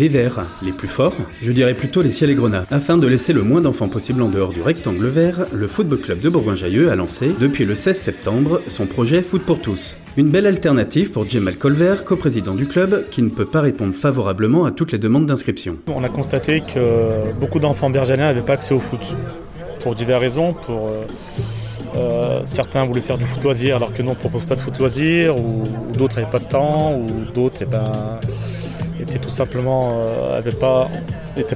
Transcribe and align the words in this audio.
les 0.00 0.08
verts, 0.08 0.46
les 0.62 0.72
plus 0.72 0.88
forts, 0.88 1.14
je 1.42 1.52
dirais 1.52 1.74
plutôt 1.74 2.00
les 2.00 2.10
ciels 2.10 2.30
et 2.30 2.34
grenats. 2.34 2.64
Afin 2.70 2.96
de 2.96 3.06
laisser 3.06 3.34
le 3.34 3.42
moins 3.42 3.60
d'enfants 3.60 3.88
possible 3.88 4.22
en 4.22 4.30
dehors 4.30 4.48
du 4.48 4.62
rectangle 4.62 5.06
vert, 5.08 5.44
le 5.52 5.66
Football 5.66 6.00
Club 6.00 6.20
de 6.20 6.30
Bourgoin-Jallieu 6.30 6.90
a 6.90 6.96
lancé, 6.96 7.32
depuis 7.38 7.66
le 7.66 7.74
16 7.74 7.98
septembre, 7.98 8.62
son 8.66 8.86
projet 8.86 9.20
Foot 9.20 9.42
pour 9.42 9.60
tous. 9.60 9.98
Une 10.16 10.30
belle 10.30 10.46
alternative 10.46 11.10
pour 11.10 11.28
Jemal 11.28 11.56
Colvert, 11.56 12.04
coprésident 12.04 12.54
du 12.54 12.66
club, 12.66 13.10
qui 13.10 13.20
ne 13.20 13.28
peut 13.28 13.44
pas 13.44 13.60
répondre 13.60 13.92
favorablement 13.92 14.64
à 14.64 14.70
toutes 14.70 14.92
les 14.92 14.98
demandes 14.98 15.26
d'inscription. 15.26 15.76
On 15.86 16.02
a 16.02 16.08
constaté 16.08 16.62
que 16.62 17.38
beaucoup 17.38 17.58
d'enfants 17.58 17.90
bergaliens 17.90 18.28
n'avaient 18.28 18.40
pas 18.40 18.54
accès 18.54 18.72
au 18.72 18.80
foot, 18.80 19.06
pour 19.80 19.94
diverses 19.94 20.22
raisons, 20.22 20.54
pour... 20.54 20.88
Euh, 20.88 21.04
euh, 21.96 22.40
certains 22.44 22.84
voulaient 22.84 23.00
faire 23.00 23.18
du 23.18 23.24
foot 23.24 23.42
loisir 23.42 23.74
alors 23.74 23.92
que 23.92 24.00
nous 24.00 24.10
on 24.10 24.14
ne 24.14 24.18
propose 24.18 24.44
pas 24.44 24.54
de 24.54 24.60
foot 24.60 24.78
loisir, 24.78 25.36
ou, 25.36 25.64
d'autres 25.92 26.16
n'avaient 26.16 26.30
pas 26.30 26.38
de 26.38 26.44
temps, 26.44 26.94
ou 26.94 27.06
d'autres 27.34 27.58
eh 27.62 27.64
ben, 27.64 28.20
étaient 29.10 29.18
tout 29.18 29.30
simplement 29.30 29.92
euh, 29.94 30.42
pas, 30.52 30.88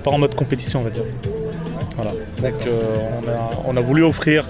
pas 0.02 0.10
en 0.10 0.18
mode 0.18 0.34
compétition 0.34 0.80
on 0.80 0.82
va 0.82 0.90
dire. 0.90 1.04
Voilà. 1.96 2.10
Donc 2.10 2.66
euh, 2.66 2.80
on, 3.66 3.76
a, 3.76 3.80
voulu 3.80 4.02
offrir 4.02 4.44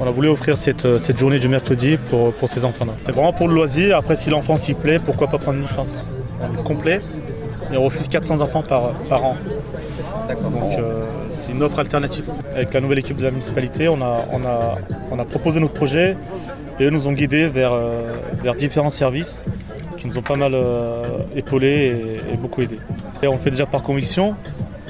on 0.00 0.06
a 0.06 0.10
voulu 0.10 0.28
offrir 0.28 0.56
cette, 0.56 0.98
cette 0.98 1.18
journée 1.18 1.38
du 1.38 1.48
mercredi 1.48 1.96
pour, 1.96 2.32
pour 2.34 2.48
ces 2.48 2.64
enfants-là. 2.64 2.92
C'est 3.04 3.12
vraiment 3.12 3.32
pour 3.32 3.48
le 3.48 3.54
loisir. 3.54 3.96
Après, 3.96 4.16
si 4.16 4.30
l'enfant 4.30 4.56
s'y 4.56 4.74
plaît, 4.74 4.98
pourquoi 4.98 5.28
pas 5.28 5.38
prendre 5.38 5.58
une 5.58 5.64
licence? 5.64 6.04
On 6.40 6.58
est 6.58 6.62
complet 6.64 7.00
et 7.72 7.76
on 7.76 7.84
refuse 7.84 8.08
400 8.08 8.40
enfants 8.40 8.62
par, 8.62 8.92
par 9.08 9.24
an. 9.24 9.36
Donc 10.28 10.78
c'est 11.38 11.52
une 11.52 11.62
offre 11.62 11.78
alternative. 11.78 12.24
Avec 12.54 12.74
la 12.74 12.80
nouvelle 12.80 12.98
équipe 12.98 13.16
de 13.16 13.24
la 13.24 13.30
municipalité, 13.30 13.88
on 13.88 14.00
a, 14.02 14.24
on 14.32 14.44
a, 14.44 14.78
on 15.10 15.18
a 15.18 15.24
proposé 15.24 15.60
notre 15.60 15.74
projet 15.74 16.16
et 16.78 16.84
eux 16.84 16.90
nous 16.90 17.06
ont 17.08 17.12
guidés 17.12 17.46
vers, 17.48 17.72
euh, 17.72 18.16
vers 18.42 18.54
différents 18.54 18.90
services 18.90 19.44
qui 20.06 20.12
nous 20.12 20.18
ont 20.18 20.22
pas 20.22 20.36
mal 20.36 20.52
euh, 20.54 21.02
épaulés 21.34 22.18
et, 22.32 22.36
beaucoup 22.36 22.62
aidés. 22.62 22.78
Et 23.22 23.26
on 23.26 23.38
fait 23.38 23.50
déjà 23.50 23.66
par 23.66 23.82
conviction 23.82 24.36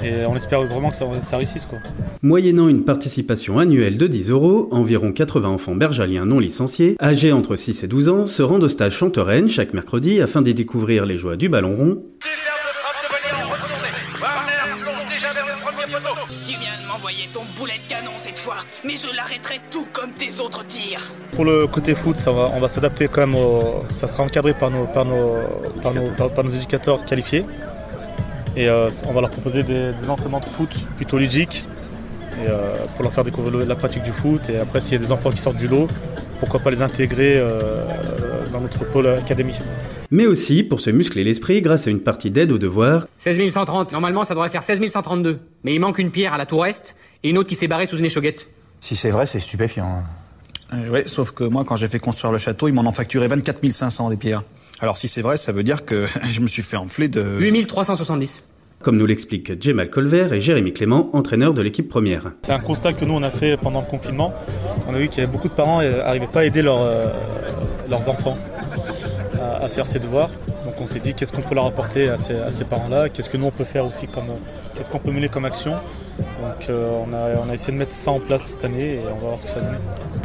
et 0.03 0.25
on 0.25 0.35
espère 0.35 0.63
vraiment 0.63 0.91
que 0.91 0.95
ça, 0.95 1.37
réussisse. 1.37 1.65
Quoi. 1.65 1.79
Moyennant 2.21 2.67
une 2.67 2.83
participation 2.83 3.57
annuelle 3.57 3.97
de 3.97 4.05
10 4.05 4.29
euros, 4.29 4.69
environ 4.71 5.11
80 5.11 5.49
enfants 5.49 5.75
bergaliens 5.75 6.25
non 6.25 6.39
licenciés, 6.39 6.95
âgés 7.01 7.31
entre 7.31 7.55
6 7.55 7.83
et 7.83 7.87
12 7.87 8.09
ans, 8.09 8.25
se 8.27 8.43
rendent 8.43 8.63
au 8.63 8.69
stage 8.69 8.93
Chantereine 8.93 9.49
chaque 9.49 9.73
mercredi 9.73 10.21
afin 10.21 10.41
d'y 10.41 10.53
découvrir 10.53 11.05
les 11.05 11.17
joies 11.17 11.35
du 11.35 11.49
ballon 11.49 11.75
rond. 11.75 12.03
Ton 17.33 17.41
boulet 17.57 17.79
de 17.83 17.89
canon 17.89 18.11
cette 18.17 18.39
fois, 18.39 18.57
mais 18.83 18.95
je 18.95 19.15
l'arrêterai 19.15 19.59
tout 19.71 19.87
comme 19.93 20.11
tes 20.11 20.39
autres 20.39 20.65
tirs. 20.65 21.01
Pour 21.33 21.45
le 21.45 21.67
côté 21.67 21.95
foot, 21.95 22.17
ça 22.17 22.31
va, 22.31 22.51
on 22.53 22.59
va 22.59 22.67
s'adapter 22.67 23.07
quand 23.07 23.27
même, 23.27 23.37
ça 23.89 24.07
sera 24.07 24.23
encadré 24.23 24.53
par 24.53 24.71
nos, 24.71 24.85
par 24.85 25.05
nos, 25.05 25.35
par 25.81 26.43
nos, 26.43 26.51
éducateurs 26.51 27.05
qualifiés. 27.05 27.45
Et 28.55 28.67
euh, 28.67 28.89
on 29.05 29.13
va 29.13 29.21
leur 29.21 29.29
proposer 29.29 29.63
des, 29.63 29.93
entraînements 30.07 30.39
de 30.39 30.45
foot 30.45 30.69
plutôt 30.95 31.17
ludiques 31.17 31.65
et, 32.43 32.49
euh, 32.49 32.75
pour 32.95 33.03
leur 33.03 33.13
faire 33.13 33.23
découvrir 33.23 33.65
la 33.65 33.75
pratique 33.75 34.03
du 34.03 34.11
foot. 34.11 34.49
Et 34.49 34.57
après, 34.57 34.81
s'il 34.81 34.93
y 34.93 34.95
a 34.95 34.99
des 34.99 35.11
enfants 35.11 35.29
qui 35.29 35.37
sortent 35.37 35.57
du 35.57 35.67
lot, 35.67 35.87
pourquoi 36.39 36.59
pas 36.59 36.71
les 36.71 36.81
intégrer 36.81 37.37
euh, 37.37 37.85
dans 38.51 38.61
notre 38.61 38.83
pôle 38.91 39.07
académie 39.07 39.59
mais 40.11 40.25
aussi 40.25 40.63
pour 40.63 40.79
se 40.79 40.89
muscler 40.89 41.23
l'esprit 41.23 41.61
grâce 41.61 41.87
à 41.87 41.89
une 41.89 41.99
partie 41.99 42.31
d'aide 42.31 42.51
aux 42.51 42.57
devoirs. 42.57 43.07
16 43.17 43.51
130, 43.51 43.91
normalement 43.91 44.23
ça 44.23 44.33
devrait 44.33 44.49
faire 44.49 44.63
16 44.63 44.89
132. 44.89 45.39
Mais 45.63 45.73
il 45.73 45.79
manque 45.79 45.99
une 45.99 46.11
pierre 46.11 46.33
à 46.33 46.37
la 46.37 46.45
tour 46.45 46.65
est 46.65 46.95
et 47.23 47.29
une 47.29 47.37
autre 47.37 47.49
qui 47.49 47.55
s'est 47.55 47.67
barrée 47.67 47.85
sous 47.85 47.97
une 47.97 48.05
échauguette. 48.05 48.47
Si 48.81 48.95
c'est 48.95 49.11
vrai, 49.11 49.27
c'est 49.27 49.39
stupéfiant. 49.39 50.03
Euh, 50.73 50.89
oui, 50.91 50.99
sauf 51.05 51.31
que 51.31 51.43
moi, 51.43 51.63
quand 51.65 51.75
j'ai 51.75 51.87
fait 51.87 51.99
construire 51.99 52.31
le 52.31 52.37
château, 52.37 52.67
ils 52.67 52.73
m'en 52.73 52.85
ont 52.85 52.91
facturé 52.91 53.27
24 53.27 53.71
500 53.71 54.09
des 54.09 54.17
pierres. 54.17 54.43
Alors 54.79 54.97
si 54.97 55.07
c'est 55.07 55.21
vrai, 55.21 55.37
ça 55.37 55.51
veut 55.51 55.63
dire 55.63 55.85
que 55.85 56.05
je 56.29 56.41
me 56.41 56.47
suis 56.47 56.61
fait 56.61 56.77
enfler 56.77 57.07
de... 57.07 57.37
8 57.39 57.65
370 57.65 58.43
comme 58.79 58.97
nous 58.97 59.07
l'expliquent 59.07 59.59
Jemal 59.61 59.89
Colvert 59.89 60.33
et 60.33 60.39
Jérémy 60.39 60.71
Clément, 60.71 61.09
entraîneurs 61.13 61.55
de 61.55 61.63
l'équipe 61.63 61.89
première. 61.89 62.31
C'est 62.43 62.51
un 62.51 62.59
constat 62.59 62.93
que 62.93 63.05
nous 63.05 63.15
on 63.15 63.23
a 63.23 63.31
fait 63.31 63.57
pendant 63.57 63.81
le 63.81 63.87
confinement. 63.87 64.35
On 64.87 64.93
a 64.93 64.99
vu 64.99 65.07
qu'il 65.07 65.17
y 65.17 65.23
avait 65.23 65.31
beaucoup 65.31 65.47
de 65.47 65.53
parents 65.53 65.79
qui 65.79 65.89
n'arrivaient 65.89 66.27
pas 66.27 66.41
à 66.41 66.45
aider 66.45 66.61
euh, 66.63 67.11
leurs 67.89 68.07
enfants 68.07 68.37
à, 69.61 69.67
faire 69.67 69.85
ses 69.85 69.99
devoirs. 69.99 70.29
Donc 70.65 70.75
on 70.79 70.87
s'est 70.87 70.99
dit 70.99 71.13
qu'est-ce 71.13 71.31
qu'on 71.31 71.41
peut 71.41 71.55
leur 71.55 71.65
apporter 71.65 72.09
à 72.09 72.17
ces, 72.17 72.65
parents-là, 72.65 73.09
qu'est-ce 73.09 73.29
que 73.29 73.37
nous 73.37 73.45
on 73.45 73.51
peut 73.51 73.63
faire 73.63 73.85
aussi 73.85 74.07
comme, 74.07 74.27
qu'est-ce 74.75 74.89
qu'on 74.89 74.99
peut 74.99 75.11
mener 75.11 75.29
comme 75.29 75.45
action? 75.45 75.73
Donc 76.17 76.69
euh, 76.69 76.89
on, 77.05 77.13
a, 77.13 77.39
on, 77.45 77.49
a, 77.49 77.53
essayé 77.53 77.73
de 77.73 77.77
mettre 77.77 77.91
ça 77.91 78.11
en 78.11 78.19
place 78.19 78.41
cette 78.41 78.65
année 78.65 78.95
et 78.95 79.01
on 79.11 79.15
va 79.15 79.27
voir 79.27 79.39
ce 79.39 79.45
que 79.45 79.51
ça 79.51 79.59
donne. 79.59 79.77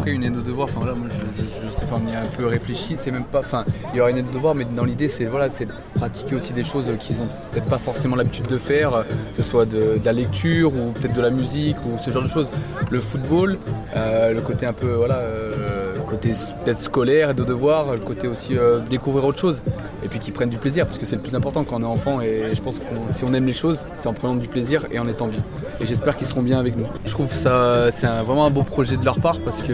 Après 0.02 0.14
une 0.16 0.24
aide 0.24 0.34
de 0.34 0.40
devoir, 0.40 0.64
enfin 0.64 0.80
voilà, 0.80 0.96
moi 0.96 1.06
je, 1.08 1.44
je, 1.44 1.72
sais, 1.72 1.86
on 1.92 2.04
y 2.10 2.12
a 2.12 2.22
un 2.22 2.26
peu 2.26 2.44
réfléchi, 2.46 2.96
c'est 2.96 3.12
même 3.12 3.22
pas, 3.22 3.38
enfin 3.38 3.64
il 3.92 3.98
y 3.98 4.00
aura 4.00 4.10
une 4.10 4.18
aide 4.18 4.26
de 4.26 4.32
devoir, 4.32 4.52
mais 4.52 4.64
dans 4.64 4.84
l'idée 4.84 5.06
c'est 5.06 5.26
voilà, 5.26 5.48
de 5.48 5.54
pratiquer 5.94 6.34
aussi 6.34 6.52
des 6.52 6.64
choses 6.64 6.90
qu'ils 6.98 7.20
ont 7.22 7.28
peut-être 7.52 7.66
pas 7.66 7.78
forcément 7.78 8.16
l'habitude 8.16 8.48
de 8.48 8.58
faire, 8.58 9.04
que 9.36 9.44
ce 9.44 9.48
soit 9.48 9.64
de, 9.64 10.00
la 10.04 10.12
lecture 10.12 10.74
ou 10.74 10.90
peut-être 10.90 11.14
de 11.14 11.20
la 11.20 11.30
musique 11.30 11.76
ou 11.86 11.98
ce 11.98 12.10
genre 12.10 12.24
de 12.24 12.28
choses. 12.28 12.50
Le 12.90 12.98
football, 12.98 13.58
euh, 13.94 14.32
le 14.32 14.40
côté 14.40 14.66
un 14.66 14.72
peu 14.72 14.92
voilà. 14.92 15.18
Euh, 15.18 15.92
côté 16.12 16.32
peut-être 16.64 16.78
scolaire 16.78 17.30
et 17.30 17.34
de 17.34 17.44
devoir, 17.44 17.92
le 17.92 18.00
côté 18.00 18.28
aussi 18.28 18.56
euh, 18.56 18.80
découvrir 18.80 19.24
autre 19.24 19.38
chose. 19.38 19.62
Et 20.04 20.08
puis 20.08 20.18
qu'ils 20.18 20.34
prennent 20.34 20.50
du 20.50 20.58
plaisir, 20.58 20.84
parce 20.84 20.98
que 20.98 21.06
c'est 21.06 21.16
le 21.16 21.22
plus 21.22 21.34
important 21.34 21.64
quand 21.64 21.76
on 21.76 21.82
est 21.82 21.84
enfant. 21.84 22.20
Et 22.20 22.54
je 22.54 22.60
pense 22.60 22.78
que 22.78 22.84
si 23.08 23.24
on 23.24 23.32
aime 23.32 23.46
les 23.46 23.52
choses, 23.52 23.84
c'est 23.94 24.08
en 24.08 24.12
prenant 24.12 24.34
du 24.34 24.48
plaisir 24.48 24.84
et 24.90 24.98
en 24.98 25.08
étant 25.08 25.28
bien. 25.28 25.42
Et 25.80 25.86
j'espère 25.86 26.16
qu'ils 26.16 26.26
seront 26.26 26.42
bien 26.42 26.58
avec 26.58 26.76
nous. 26.76 26.86
Je 27.06 27.12
trouve 27.12 27.32
ça 27.32 27.90
c'est 27.92 28.06
vraiment 28.06 28.44
un 28.44 28.50
beau 28.50 28.62
projet 28.62 28.96
de 28.96 29.04
leur 29.04 29.20
part 29.20 29.38
parce 29.40 29.62
que 29.62 29.72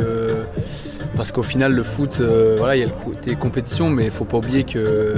parce 1.16 1.32
qu'au 1.32 1.42
final 1.42 1.72
le 1.72 1.82
foot, 1.82 2.18
euh, 2.20 2.54
voilà, 2.58 2.76
il 2.76 2.80
y 2.80 2.82
a 2.82 2.86
le 2.86 3.04
côté 3.04 3.34
compétition, 3.34 3.90
mais 3.90 4.04
il 4.04 4.10
faut 4.10 4.24
pas 4.24 4.38
oublier 4.38 4.64
que 4.64 5.16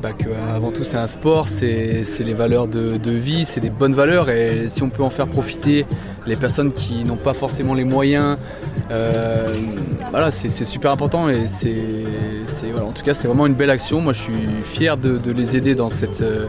bah, 0.00 0.10
avant 0.54 0.70
tout 0.70 0.84
c'est 0.84 0.96
un 0.96 1.06
sport, 1.06 1.46
c'est 1.46 2.04
les 2.20 2.32
valeurs 2.32 2.68
de, 2.68 3.10
vie, 3.10 3.44
c'est 3.44 3.60
des 3.60 3.70
bonnes 3.70 3.94
valeurs 3.94 4.30
et 4.30 4.68
si 4.70 4.82
on 4.82 4.88
peut 4.88 5.02
en 5.02 5.10
faire 5.10 5.26
profiter 5.26 5.84
les 6.26 6.36
personnes 6.36 6.72
qui 6.72 7.04
n'ont 7.04 7.16
pas 7.16 7.34
forcément 7.34 7.74
les 7.74 7.84
moyens, 7.84 8.38
euh, 8.90 9.48
voilà, 10.10 10.30
c'est 10.30 10.64
super 10.64 10.92
important 10.92 11.28
et 11.28 11.48
c'est 11.48 12.04
voilà, 12.70 12.86
en 12.86 12.92
tout 12.92 13.02
cas 13.02 13.14
c'est 13.14 13.28
vraiment 13.28 13.46
une 13.46 13.54
belle 13.54 13.70
action. 13.70 14.00
Moi 14.00 14.12
je 14.12 14.20
suis 14.20 14.48
fier 14.62 14.96
de, 14.96 15.18
les 15.32 15.56
aider 15.56 15.74
dans 15.74 15.90
cette, 15.90 16.22
euh, 16.22 16.46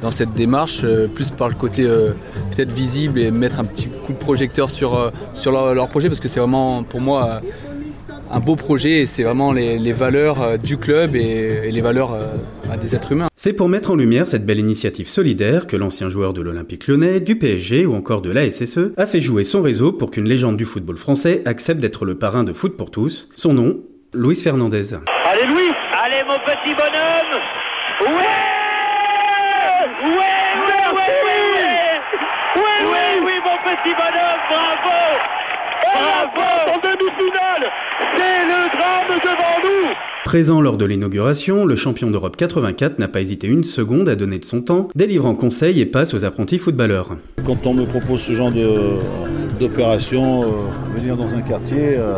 dans 0.00 0.10
cette 0.10 0.32
démarche, 0.34 0.82
euh, 0.84 1.08
plus 1.08 1.30
par 1.30 1.48
le 1.48 1.54
côté 1.54 1.84
peut-être 1.84 2.72
visible 2.72 3.18
et 3.18 3.30
mettre 3.30 3.58
un 3.58 3.64
petit 3.64 3.88
coup 3.88 4.12
de 4.12 4.18
projecteur 4.18 4.70
sur, 4.70 5.12
sur 5.34 5.50
leur 5.50 5.88
projet 5.88 6.08
parce 6.08 6.20
que 6.20 6.28
c'est 6.28 6.40
vraiment 6.40 6.84
pour 6.84 7.00
moi 7.00 7.40
un 8.32 8.40
beau 8.40 8.56
projet 8.56 9.00
et 9.00 9.06
c'est 9.06 9.22
vraiment 9.22 9.52
les, 9.52 9.92
valeurs 9.92 10.42
euh, 10.42 10.56
du 10.56 10.78
club 10.78 11.14
et, 11.14 11.70
les 11.70 11.80
valeurs 11.80 12.14
euh, 12.14 12.34
bah, 12.66 12.76
des 12.76 12.94
êtres 12.94 13.12
humains. 13.12 13.28
C'est 13.36 13.52
pour 13.52 13.68
mettre 13.68 13.90
en 13.90 13.96
lumière 13.96 14.26
cette 14.26 14.46
belle 14.46 14.58
initiative 14.58 15.08
solidaire 15.08 15.66
que 15.66 15.76
l'ancien 15.76 16.08
joueur 16.08 16.32
de 16.32 16.40
l'Olympique 16.40 16.86
lyonnais, 16.86 17.20
du 17.20 17.36
PSG 17.36 17.84
ou 17.86 17.94
encore 17.94 18.22
de 18.22 18.30
la 18.30 18.50
SSE 18.50 18.92
a 18.96 19.06
fait 19.06 19.20
jouer 19.20 19.44
son 19.44 19.62
réseau 19.62 19.92
pour 19.92 20.10
qu'une 20.10 20.28
légende 20.28 20.56
du 20.56 20.64
football 20.64 20.96
français 20.96 21.42
accepte 21.44 21.80
d'être 21.80 22.04
le 22.04 22.16
parrain 22.16 22.44
de 22.44 22.52
Foot 22.52 22.76
pour 22.76 22.90
tous. 22.90 23.28
Son 23.34 23.52
nom, 23.52 23.80
Luis 24.14 24.36
Fernandez. 24.36 24.94
Allez 25.26 25.46
Louis 25.46 25.70
Allez 25.92 26.22
mon 26.26 26.38
petit 26.38 26.74
bonhomme. 26.74 27.40
Ouais. 28.00 28.62
Ouais 30.04 30.18
Ouais 30.56 30.82
Ouais 30.94 31.12
Ouais. 31.24 32.62
Ouais 32.90 33.20
Oui 33.24 33.32
mon 33.44 33.56
petit 33.70 33.94
bonhomme. 33.94 34.40
Bravo. 34.48 34.96
Bravo 35.94 36.51
C'est 38.16 38.44
le 38.44 38.76
drame 38.76 39.18
devant 39.22 39.58
nous 39.62 39.88
Présent 40.24 40.60
lors 40.60 40.76
de 40.76 40.84
l'inauguration, 40.84 41.66
le 41.66 41.76
champion 41.76 42.10
d'Europe 42.10 42.36
84 42.36 42.98
n'a 42.98 43.08
pas 43.08 43.20
hésité 43.20 43.48
une 43.48 43.64
seconde 43.64 44.08
à 44.08 44.14
donner 44.14 44.38
de 44.38 44.44
son 44.44 44.62
temps, 44.62 44.88
délivrant 44.94 45.34
conseils 45.34 45.80
et 45.80 45.86
passe 45.86 46.14
aux 46.14 46.24
apprentis 46.24 46.58
footballeurs. 46.58 47.16
Quand 47.44 47.66
on 47.66 47.74
me 47.74 47.84
propose 47.84 48.20
ce 48.20 48.32
genre 48.32 48.52
d'opération, 49.60 50.44
euh, 50.44 50.46
venir 50.94 51.16
dans 51.16 51.34
un 51.34 51.42
quartier 51.42 51.96
euh, 51.96 52.14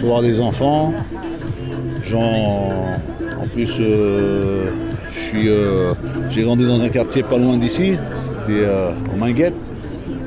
voir 0.00 0.22
des 0.22 0.40
enfants, 0.40 0.94
en 2.12 3.46
plus 3.52 3.76
euh, 3.80 4.64
j'ai 6.30 6.42
grandi 6.42 6.66
dans 6.66 6.80
un 6.80 6.88
quartier 6.88 7.22
pas 7.22 7.36
loin 7.36 7.56
d'ici, 7.56 7.92
c'était 8.46 8.66
au 9.14 9.16
Minguette, 9.16 9.54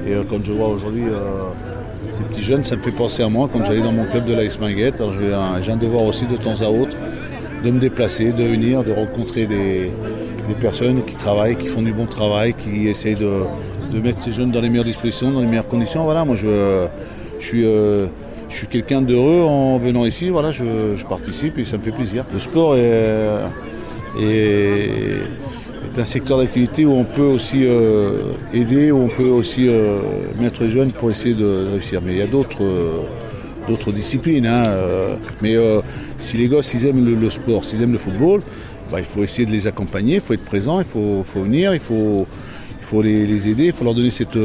et 0.07 0.13
quand 0.29 0.43
je 0.43 0.51
vois 0.51 0.67
aujourd'hui 0.67 1.05
ces 2.21 2.27
petits 2.27 2.43
jeunes, 2.43 2.63
ça 2.63 2.75
me 2.75 2.81
fait 2.81 2.91
penser 2.91 3.23
à 3.23 3.29
moi 3.29 3.49
quand 3.51 3.63
j'allais 3.65 3.81
dans 3.81 3.91
mon 3.91 4.05
club 4.05 4.25
de 4.25 4.33
l'Ice 4.33 4.59
Minguette. 4.59 5.01
j'ai 5.19 5.71
un, 5.71 5.75
devoir 5.77 6.03
aussi 6.03 6.25
de 6.27 6.37
temps 6.37 6.61
à 6.61 6.69
autre 6.69 6.95
de 7.63 7.71
me 7.71 7.79
déplacer, 7.79 8.31
de 8.31 8.43
venir, 8.43 8.83
de 8.83 8.91
rencontrer 8.91 9.45
des, 9.45 9.91
personnes 10.59 11.05
qui 11.05 11.15
travaillent, 11.15 11.55
qui 11.55 11.67
font 11.67 11.81
du 11.81 11.93
bon 11.93 12.05
travail, 12.05 12.53
qui 12.53 12.89
essayent 12.89 13.15
de, 13.15 13.45
mettre 13.99 14.21
ces 14.21 14.31
jeunes 14.31 14.51
dans 14.51 14.61
les 14.61 14.69
meilleures 14.69 14.85
dispositions, 14.85 15.31
dans 15.31 15.39
les 15.41 15.47
meilleures 15.47 15.67
conditions. 15.67 16.03
Voilà, 16.03 16.25
moi 16.25 16.35
je, 16.35 16.87
suis, 17.39 17.65
euh, 17.65 18.07
je 18.49 18.57
suis 18.57 18.67
quelqu'un 18.67 19.01
d'heureux 19.01 19.43
en 19.43 19.77
venant 19.77 20.05
ici. 20.05 20.29
Voilà, 20.29 20.51
je, 20.51 21.05
participe 21.07 21.57
et 21.57 21.65
ça 21.65 21.77
me 21.77 21.83
fait 21.83 21.91
plaisir. 21.91 22.25
Le 22.33 22.39
sport 22.39 22.75
est 22.75 23.39
c'est 25.93 26.01
un 26.01 26.05
secteur 26.05 26.37
d'activité 26.37 26.85
où 26.85 26.93
on 26.93 27.03
peut 27.03 27.21
aussi 27.21 27.65
euh, 27.65 28.33
aider, 28.53 28.91
où 28.91 28.97
on 28.97 29.07
peut 29.07 29.27
aussi 29.27 29.67
euh, 29.67 29.99
mettre 30.39 30.63
les 30.63 30.69
jeunes 30.69 30.91
pour 30.91 31.11
essayer 31.11 31.35
de 31.35 31.67
réussir. 31.71 32.01
Mais 32.01 32.13
il 32.13 32.17
y 32.17 32.21
a 32.21 32.27
d'autres 32.27 32.63
euh, 32.63 33.91
disciplines. 33.93 34.45
Hein, 34.45 34.69
mais 35.41 35.55
si 36.17 36.37
les 36.37 36.47
gosses 36.47 36.73
ils 36.73 36.85
aiment 36.85 37.03
le, 37.03 37.29
sport, 37.29 37.65
s'ils 37.65 37.81
aiment 37.81 37.93
le 37.93 37.97
football, 37.97 38.41
bah, 38.91 38.99
il 38.99 39.05
faut 39.05 39.23
essayer 39.23 39.45
de 39.45 39.51
les 39.51 39.67
accompagner, 39.67 40.15
il 40.15 40.21
faut 40.21 40.33
être 40.33 40.45
présent, 40.45 40.79
il 40.79 40.85
faut, 40.85 41.23
faut 41.25 41.41
venir, 41.41 41.73
il 41.73 41.79
faut, 41.79 42.25
il 42.79 42.85
faut 42.85 43.01
les, 43.01 43.25
les 43.25 43.49
aider, 43.49 43.65
il 43.67 43.73
faut 43.73 43.85
leur 43.85 43.95
donner 43.95 44.11
cette, 44.11 44.37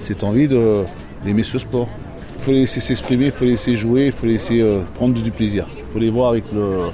cette 0.00 0.22
envie 0.22 0.48
d'aimer 0.48 1.42
ce 1.42 1.58
sport. 1.58 1.88
Il 2.36 2.42
faut 2.42 2.50
les 2.50 2.60
laisser 2.60 2.80
s'exprimer, 2.80 3.26
il 3.26 3.32
faut 3.32 3.44
les 3.44 3.52
laisser 3.52 3.74
jouer, 3.74 4.06
il 4.06 4.12
faut 4.12 4.26
les 4.26 4.32
laisser 4.32 4.62
prendre 4.94 5.20
du 5.20 5.30
plaisir. 5.30 5.66
Il 5.78 5.92
faut 5.92 5.98
les 5.98 6.10
voir 6.10 6.30
avec 6.30 6.44
le, 6.52 6.90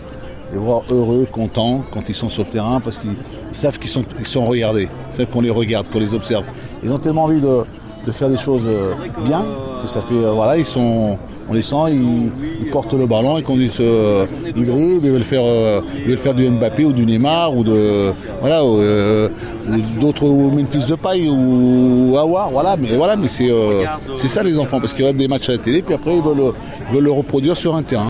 les 0.53 0.59
voir 0.59 0.83
heureux, 0.91 1.27
contents 1.31 1.85
quand 1.93 2.09
ils 2.09 2.15
sont 2.15 2.29
sur 2.29 2.45
le 2.45 2.51
terrain 2.51 2.81
parce 2.81 2.99
qu'ils 2.99 3.11
ils 3.11 3.34
savent 3.57 3.79
qu'ils 3.79 3.91
sont, 3.91 4.05
ils 4.19 4.27
sont 4.27 4.45
regardés, 4.45 4.89
savent 5.11 5.27
qu'on 5.27 5.41
les 5.41 5.51
regarde, 5.51 5.89
qu'on 5.89 6.01
les 6.01 6.15
observe. 6.15 6.45
Ils 6.83 6.91
ont 6.93 6.99
tellement 6.99 7.25
envie 7.25 7.41
de, 7.41 7.63
de 8.07 8.13
faire 8.13 8.29
des 8.29 8.39
choses 8.39 8.63
euh, 8.67 8.93
bien 9.25 9.45
que 9.83 9.89
ça 9.89 10.01
fait, 10.01 10.15
euh, 10.15 10.31
voilà, 10.31 10.57
ils 10.57 10.65
sont, 10.65 11.17
on 11.49 11.55
les 11.55 11.63
sent, 11.63 11.75
ils, 11.91 12.33
ils 12.61 12.71
portent 12.71 12.95
le 12.95 13.07
ballon, 13.07 13.39
ils 13.39 13.45
conduisent, 13.45 13.73
euh, 13.81 14.27
ils 14.57 14.67
dribblent, 14.67 15.05
ils 15.05 15.11
veulent 15.11 15.23
faire, 15.23 15.45
ils 15.99 16.09
veulent 16.11 16.19
faire 16.19 16.35
du 16.35 16.49
Mbappé 16.49 16.85
ou 16.85 16.93
du 16.93 17.05
Neymar 17.05 17.55
ou 17.55 17.65
de, 17.65 18.13
voilà, 18.41 18.61
d'autres 20.01 20.27
Memphis 20.29 20.87
de 20.87 20.95
paille 20.95 21.29
ou 21.29 22.17
Awar, 22.19 22.51
voilà, 22.51 22.77
mais 22.77 22.97
voilà, 22.97 23.17
mais 23.17 23.29
c'est, 23.29 23.51
c'est 24.17 24.29
ça 24.29 24.43
les 24.43 24.59
enfants 24.59 24.81
parce 24.81 24.93
qu'ils 24.93 25.05
regardent 25.05 25.19
des 25.19 25.29
matchs 25.29 25.49
à 25.49 25.53
la 25.53 25.59
télé 25.59 25.83
puis 25.83 25.95
après 25.95 26.17
ils 26.17 26.23
veulent, 26.23 26.53
ils 26.89 26.95
veulent 26.95 27.05
le 27.05 27.13
reproduire 27.13 27.57
sur 27.57 27.75
un 27.75 27.83
terrain. 27.83 28.09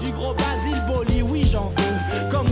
Du 0.00 0.12
gros 0.12 0.34
Basile 0.34 0.82
Boli. 0.86 1.22
Oui, 1.22 1.44
j'en 1.50 1.68
veux. 1.70 2.30
Comme 2.30 2.46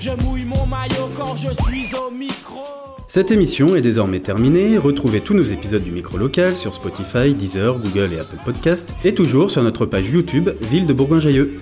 je 0.00 0.10
mouille 0.24 0.44
mon 0.44 0.64
maillot 0.66 1.10
quand 1.16 1.34
je 1.34 1.48
suis 1.64 1.94
au 1.94 2.10
micro. 2.10 2.62
Cette 3.08 3.30
émission 3.30 3.74
est 3.74 3.80
désormais 3.80 4.20
terminée. 4.20 4.78
Retrouvez 4.78 5.20
tous 5.20 5.34
nos 5.34 5.42
épisodes 5.42 5.82
du 5.82 5.90
micro 5.90 6.16
local 6.16 6.56
sur 6.56 6.74
Spotify, 6.74 7.34
Deezer, 7.34 7.78
Google 7.78 8.12
et 8.12 8.20
Apple 8.20 8.36
Podcasts, 8.44 8.94
et 9.04 9.14
toujours 9.14 9.50
sur 9.50 9.62
notre 9.62 9.86
page 9.86 10.08
YouTube 10.08 10.50
Ville 10.60 10.86
de 10.86 10.92
Bourgoin-Jallieu. 10.92 11.60